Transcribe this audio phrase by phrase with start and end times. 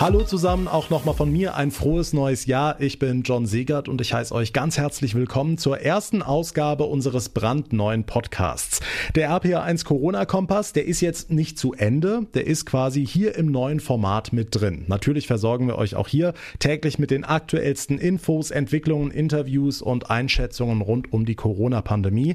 [0.00, 2.80] Hallo zusammen, auch nochmal von mir ein frohes neues Jahr.
[2.80, 7.28] Ich bin John Segert und ich heiße euch ganz herzlich willkommen zur ersten Ausgabe unseres
[7.28, 8.80] brandneuen Podcasts.
[9.14, 13.52] Der RPA1 Corona Kompass, der ist jetzt nicht zu Ende, der ist quasi hier im
[13.52, 14.84] neuen Format mit drin.
[14.88, 20.82] Natürlich versorgen wir euch auch hier täglich mit den aktuellsten Infos, Entwicklungen, Interviews und Einschätzungen
[20.82, 22.34] rund um die Corona-Pandemie.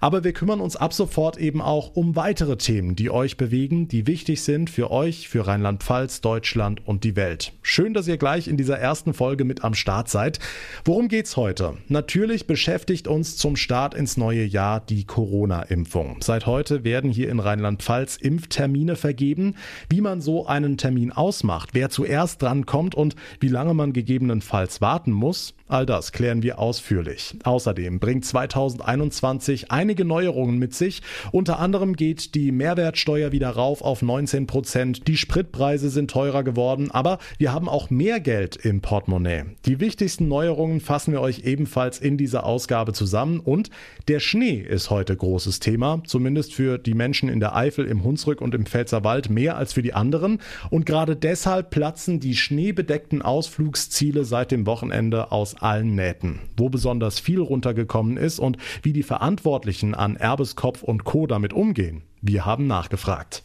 [0.00, 4.06] Aber wir kümmern uns ab sofort eben auch um weitere Themen, die euch bewegen, die
[4.06, 7.52] wichtig sind für euch, für Rheinland-Pfalz, Deutschland und die Welt.
[7.62, 10.38] Schön, dass ihr gleich in dieser ersten Folge mit am Start seid.
[10.84, 11.74] Worum geht's heute?
[11.88, 16.18] Natürlich beschäftigt uns zum Start ins neue Jahr die Corona-Impfung.
[16.20, 19.56] Seit heute werden hier in Rheinland-Pfalz Impftermine vergeben.
[19.88, 24.80] Wie man so einen Termin ausmacht, wer zuerst dran kommt und wie lange man gegebenenfalls
[24.80, 27.36] warten muss, all das klären wir ausführlich.
[27.44, 31.02] Außerdem bringt 2021 einige Neuerungen mit sich.
[31.32, 35.08] Unter anderem geht die Mehrwertsteuer wieder rauf auf 19 Prozent.
[35.08, 39.44] Die Spritpreise sind teurer geworden, aber wir haben auch mehr Geld im Portemonnaie.
[39.66, 43.70] Die wichtigsten Neuerungen fassen wir euch ebenfalls in dieser Ausgabe zusammen und
[44.08, 48.40] der Schnee ist heute großes Thema, zumindest für die Menschen in der Eifel, im Hunsrück
[48.40, 54.24] und im Pfälzerwald mehr als für die anderen und gerade deshalb platzen die schneebedeckten Ausflugsziele
[54.24, 56.40] seit dem Wochenende aus allen Nähten.
[56.56, 61.26] Wo besonders viel runtergekommen ist und wie die Verantwortlichen an Erbeskopf und Co.
[61.26, 62.02] damit umgehen.
[62.22, 63.44] Wir haben nachgefragt.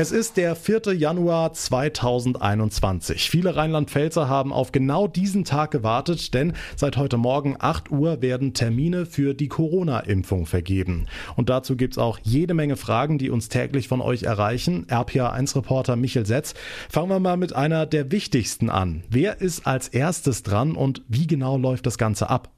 [0.00, 0.94] Es ist der 4.
[0.94, 3.28] Januar 2021.
[3.28, 8.54] Viele Rheinland-Pfälzer haben auf genau diesen Tag gewartet, denn seit heute Morgen 8 Uhr werden
[8.54, 11.08] Termine für die Corona-Impfung vergeben.
[11.34, 14.86] Und dazu gibt's auch jede Menge Fragen, die uns täglich von euch erreichen.
[14.86, 16.54] RPA1-Reporter Michel Setz.
[16.88, 19.02] Fangen wir mal mit einer der wichtigsten an.
[19.10, 22.52] Wer ist als erstes dran und wie genau läuft das Ganze ab?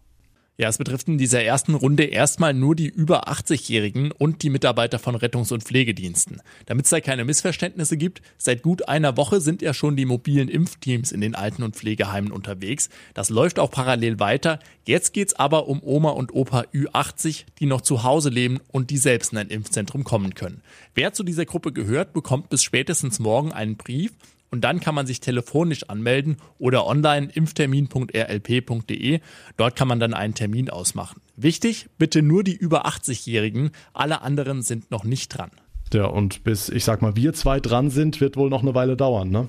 [0.61, 4.99] Ja, es betrifft in dieser ersten Runde erstmal nur die über 80-Jährigen und die Mitarbeiter
[4.99, 6.43] von Rettungs- und Pflegediensten.
[6.67, 10.51] Damit es da keine Missverständnisse gibt, seit gut einer Woche sind ja schon die mobilen
[10.51, 12.91] Impfteams in den Alten- und Pflegeheimen unterwegs.
[13.15, 14.59] Das läuft auch parallel weiter.
[14.85, 18.99] Jetzt geht's aber um Oma und Opa Ü80, die noch zu Hause leben und die
[18.99, 20.61] selbst in ein Impfzentrum kommen können.
[20.95, 24.13] Wer zu dieser Gruppe gehört, bekommt bis spätestens morgen einen Brief
[24.51, 29.21] und dann kann man sich telefonisch anmelden oder online impftermin.rlp.de.
[29.57, 31.21] Dort kann man dann einen Termin ausmachen.
[31.37, 33.71] Wichtig, bitte nur die über 80-Jährigen.
[33.93, 35.51] Alle anderen sind noch nicht dran.
[35.93, 38.97] Ja, und bis, ich sag mal, wir zwei dran sind, wird wohl noch eine Weile
[38.97, 39.49] dauern, ne?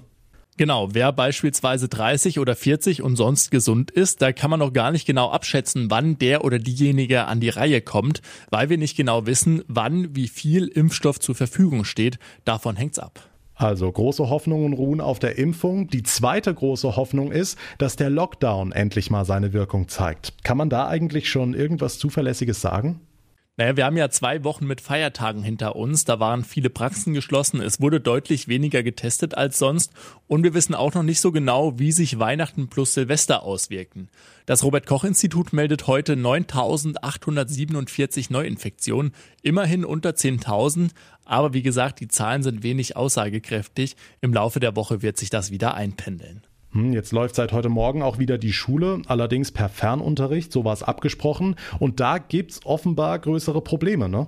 [0.57, 4.91] Genau, wer beispielsweise 30 oder 40 und sonst gesund ist, da kann man noch gar
[4.91, 9.25] nicht genau abschätzen, wann der oder diejenige an die Reihe kommt, weil wir nicht genau
[9.25, 12.19] wissen, wann wie viel Impfstoff zur Verfügung steht.
[12.43, 13.30] Davon hängt's ab.
[13.61, 15.87] Also große Hoffnungen ruhen auf der Impfung.
[15.87, 20.43] Die zweite große Hoffnung ist, dass der Lockdown endlich mal seine Wirkung zeigt.
[20.43, 23.01] Kann man da eigentlich schon irgendwas Zuverlässiges sagen?
[23.61, 26.03] Naja, wir haben ja zwei Wochen mit Feiertagen hinter uns.
[26.03, 27.61] Da waren viele Praxen geschlossen.
[27.61, 29.93] Es wurde deutlich weniger getestet als sonst.
[30.25, 34.09] Und wir wissen auch noch nicht so genau, wie sich Weihnachten plus Silvester auswirken.
[34.47, 39.13] Das Robert-Koch-Institut meldet heute 9.847 Neuinfektionen.
[39.43, 40.89] Immerhin unter 10.000.
[41.23, 43.95] Aber wie gesagt, die Zahlen sind wenig aussagekräftig.
[44.21, 46.41] Im Laufe der Woche wird sich das wieder einpendeln.
[46.73, 50.73] Hm, jetzt läuft seit heute Morgen auch wieder die Schule, allerdings per Fernunterricht, so war
[50.73, 51.55] es abgesprochen.
[51.79, 54.27] Und da gibt's offenbar größere Probleme, ne?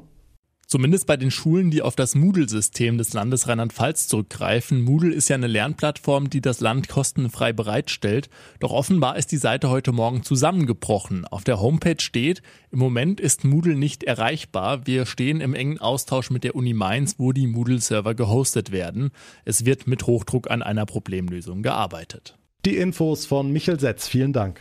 [0.73, 4.81] Zumindest bei den Schulen, die auf das Moodle-System des Landes Rheinland-Pfalz zurückgreifen.
[4.81, 8.28] Moodle ist ja eine Lernplattform, die das Land kostenfrei bereitstellt.
[8.59, 11.25] Doch offenbar ist die Seite heute Morgen zusammengebrochen.
[11.25, 12.41] Auf der Homepage steht,
[12.72, 14.88] im Moment ist Moodle nicht erreichbar.
[14.88, 19.11] Wir stehen im engen Austausch mit der Uni Mainz, wo die Moodle-Server gehostet werden.
[19.45, 22.35] Es wird mit Hochdruck an einer Problemlösung gearbeitet.
[22.66, 24.07] Die Infos von Michel Setz.
[24.07, 24.59] Vielen Dank.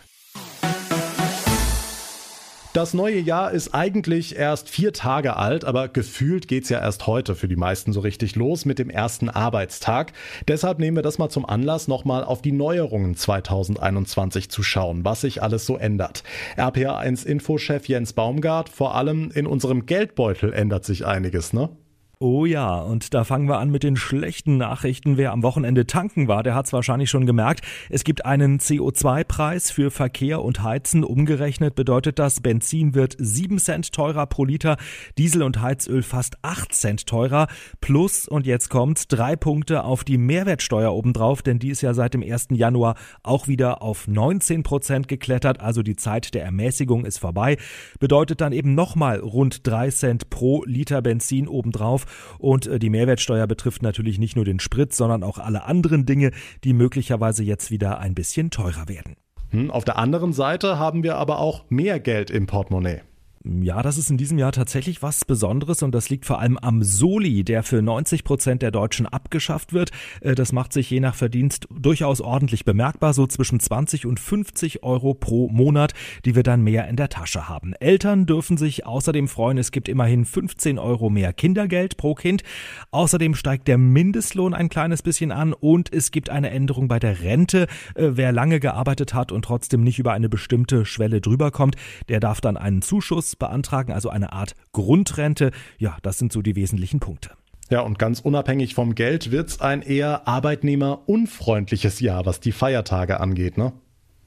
[2.72, 7.34] Das neue Jahr ist eigentlich erst vier Tage alt, aber gefühlt geht's ja erst heute
[7.34, 10.15] für die meisten so richtig los mit dem ersten Arbeitstag.
[10.49, 15.21] Deshalb nehmen wir das mal zum Anlass, nochmal auf die Neuerungen 2021 zu schauen, was
[15.21, 16.22] sich alles so ändert.
[16.56, 21.69] RPA1 Infochef Jens Baumgart, vor allem in unserem Geldbeutel ändert sich einiges, ne?
[22.25, 25.17] Oh ja, und da fangen wir an mit den schlechten Nachrichten.
[25.17, 27.63] Wer am Wochenende tanken war, der hat es wahrscheinlich schon gemerkt.
[27.91, 31.03] Es gibt einen CO2-Preis für Verkehr und Heizen.
[31.03, 34.77] Umgerechnet bedeutet das, Benzin wird 7 Cent teurer pro Liter,
[35.19, 37.49] Diesel und Heizöl fast 8 Cent teurer.
[37.81, 42.15] Plus, und jetzt kommt's, drei Punkte auf die Mehrwertsteuer obendrauf, denn die ist ja seit
[42.15, 42.51] dem 1.
[42.51, 45.59] Januar auch wieder auf 19 Prozent geklettert.
[45.59, 47.57] Also die Zeit der Ermäßigung ist vorbei.
[47.99, 52.07] Bedeutet dann eben nochmal rund 3 Cent pro Liter Benzin obendrauf.
[52.38, 56.31] Und äh, die Mehrwertsteuer betrifft natürlich nicht nur den Sprit, sondern auch alle anderen Dinge,
[56.64, 59.17] die möglicherweise jetzt wieder ein bisschen teurer werden.
[59.50, 63.03] Hm, auf der anderen Seite haben wir aber auch mehr Geld im Portemonnaie.
[63.44, 66.85] Ja, das ist in diesem Jahr tatsächlich was Besonderes und das liegt vor allem am
[66.85, 69.91] Soli, der für 90 Prozent der Deutschen abgeschafft wird.
[70.21, 74.85] Äh, das macht sich je nach Verdienst durchaus ordentlich bemerkbar, so zwischen 20 und 50
[74.85, 75.93] Euro pro Monat,
[76.25, 77.73] die wir dann mehr in der Tasche haben.
[77.81, 82.45] Eltern dürfen sich außerdem freuen, es gibt immerhin 15 Euro mehr Kindergeld pro Kind.
[82.93, 87.23] Außerdem steigt der Mindestlohn ein kleines bisschen an und es gibt eine Änderung bei der
[87.23, 87.67] Rente.
[87.97, 91.75] Äh, wer lange gearbeitet hat und trotzdem nicht über eine bestimmte Schwelle drüber kommt,
[92.09, 95.50] der darf dann einen Zuschuss beantragen, also eine Art Grundrente.
[95.79, 97.31] Ja, das sind so die wesentlichen Punkte.
[97.70, 103.19] Ja, und ganz unabhängig vom Geld wird es ein eher arbeitnehmerunfreundliches Jahr, was die Feiertage
[103.19, 103.73] angeht, ne?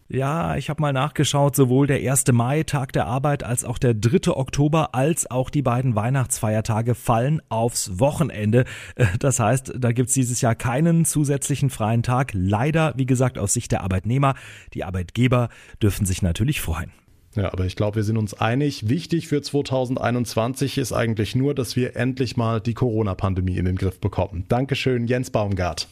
[0.08, 2.26] Ja, ich habe mal nachgeschaut, sowohl der 1.
[2.32, 4.32] Mai, Tag der Arbeit, als auch der 3.
[4.36, 8.66] Oktober, als auch die beiden Weihnachtsfeiertage fallen aufs Wochenende.
[8.96, 12.32] Äh, das heißt, da gibt's dieses Jahr keinen zusätzlichen freien Tag.
[12.34, 14.36] Leider, wie gesagt, aus Sicht der Arbeitnehmer.
[14.76, 15.50] Die Arbeitgeber
[15.82, 16.92] dürfen sich natürlich freuen.
[17.36, 18.90] Ja, aber ich glaube, wir sind uns einig.
[18.90, 24.00] Wichtig für 2021 ist eigentlich nur, dass wir endlich mal die Corona-Pandemie in den Griff
[24.00, 24.46] bekommen.
[24.48, 25.88] Dankeschön, Jens Baumgart.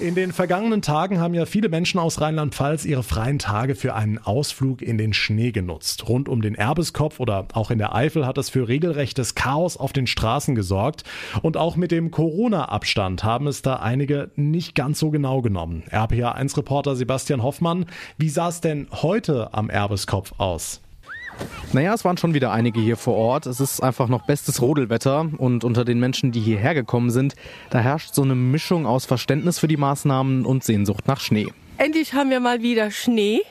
[0.00, 4.18] In den vergangenen Tagen haben ja viele Menschen aus Rheinland-Pfalz ihre freien Tage für einen
[4.18, 6.08] Ausflug in den Schnee genutzt.
[6.08, 9.92] Rund um den Erbeskopf oder auch in der Eifel hat das für regelrechtes Chaos auf
[9.92, 11.02] den Straßen gesorgt.
[11.42, 15.82] Und auch mit dem Corona-Abstand haben es da einige nicht ganz so genau genommen.
[15.90, 17.86] RPA1-Reporter Sebastian Hoffmann,
[18.18, 20.80] wie sah es denn heute am Erbeskopf aus?
[21.72, 23.46] Naja, es waren schon wieder einige hier vor Ort.
[23.46, 27.34] Es ist einfach noch bestes Rodelwetter und unter den Menschen, die hierher gekommen sind,
[27.70, 31.48] da herrscht so eine Mischung aus Verständnis für die Maßnahmen und Sehnsucht nach Schnee.
[31.78, 33.42] Endlich haben wir mal wieder Schnee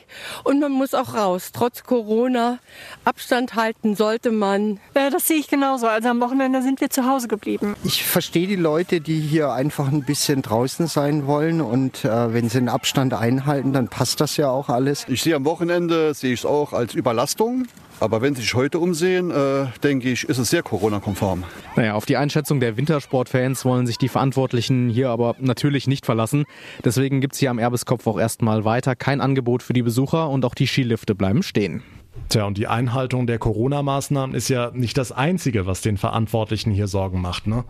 [0.44, 1.50] und man muss auch raus.
[1.54, 2.58] Trotz Corona
[3.06, 4.80] Abstand halten sollte man.
[4.94, 5.86] Ja, das sehe ich genauso.
[5.86, 7.74] Also am Wochenende sind wir zu Hause geblieben.
[7.84, 12.50] Ich verstehe die Leute, die hier einfach ein bisschen draußen sein wollen und äh, wenn
[12.50, 15.06] sie einen Abstand einhalten, dann passt das ja auch alles.
[15.08, 17.66] Ich sehe am Wochenende sehe ich es auch als Überlastung.
[18.00, 21.44] Aber wenn Sie sich heute umsehen, äh, denke ich, ist es sehr Corona-konform.
[21.74, 26.44] Naja, auf die Einschätzung der Wintersportfans wollen sich die Verantwortlichen hier aber natürlich nicht verlassen.
[26.84, 30.44] Deswegen gibt es hier am Erbeskopf auch erstmal weiter kein Angebot für die Besucher und
[30.44, 31.82] auch die Skilifte bleiben stehen.
[32.28, 36.86] Tja, und die Einhaltung der Corona-Maßnahmen ist ja nicht das Einzige, was den Verantwortlichen hier
[36.86, 37.64] Sorgen macht, ne?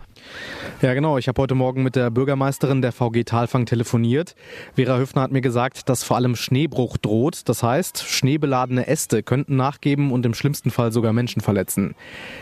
[0.82, 1.16] Ja, genau.
[1.16, 4.34] Ich habe heute Morgen mit der Bürgermeisterin der VG Talfang telefoniert.
[4.74, 7.48] Vera Höfner hat mir gesagt, dass vor allem Schneebruch droht.
[7.48, 11.94] Das heißt, schneebeladene Äste könnten nachgeben und im schlimmsten Fall sogar Menschen verletzen.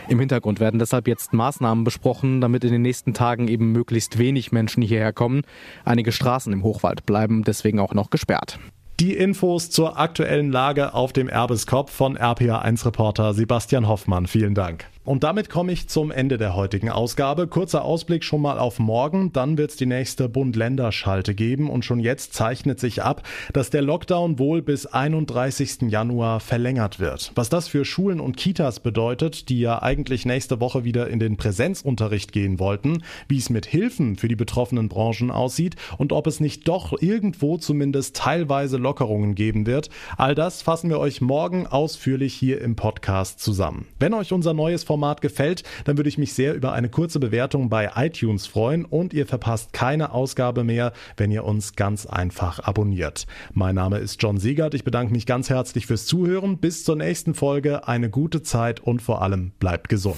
[0.07, 4.51] Im Hintergrund werden deshalb jetzt Maßnahmen besprochen, damit in den nächsten Tagen eben möglichst wenig
[4.51, 5.43] Menschen hierher kommen.
[5.85, 8.59] Einige Straßen im Hochwald bleiben deswegen auch noch gesperrt.
[8.99, 14.25] Die Infos zur aktuellen Lage auf dem Erbeskopf von RPA1-Reporter Sebastian Hoffmann.
[14.25, 14.87] Vielen Dank.
[15.07, 17.47] Und damit komme ich zum Ende der heutigen Ausgabe.
[17.47, 22.01] Kurzer Ausblick schon mal auf morgen, dann wird es die nächste Bund-Länder-Schalte geben und schon
[22.01, 23.23] jetzt zeichnet sich ab,
[23.53, 25.83] dass der Lockdown wohl bis 31.
[25.83, 27.31] Januar verlängert wird.
[27.35, 31.37] Was das für Schulen und Kitas bedeutet, die ja eigentlich nächste Woche wieder in den
[31.37, 36.41] Präsenzunterricht gehen wollten, wie es mit Hilfen für die betroffenen Branchen aussieht und ob es
[36.41, 42.33] nicht doch irgendwo zumindest teilweise Lockerungen geben wird, all das fassen wir euch morgen ausführlich
[42.33, 43.85] hier im Podcast zusammen.
[43.99, 47.19] Wenn euch unser neues Format Format gefällt, dann würde ich mich sehr über eine kurze
[47.19, 52.59] Bewertung bei iTunes freuen und ihr verpasst keine Ausgabe mehr, wenn ihr uns ganz einfach
[52.59, 53.27] abonniert.
[53.53, 54.73] Mein Name ist John Siegert.
[54.73, 56.57] Ich bedanke mich ganz herzlich fürs Zuhören.
[56.57, 57.87] Bis zur nächsten Folge.
[57.87, 60.17] Eine gute Zeit und vor allem bleibt gesund.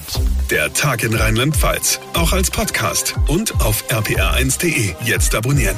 [0.50, 2.00] Der Tag in Rheinland-Pfalz.
[2.14, 4.94] Auch als Podcast und auf rpr1.de.
[5.04, 5.76] Jetzt abonnieren.